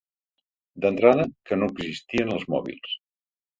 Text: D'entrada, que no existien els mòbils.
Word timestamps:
D'entrada, 0.85 1.27
que 1.51 1.59
no 1.61 1.69
existien 1.75 2.35
els 2.39 2.49
mòbils. 2.57 2.99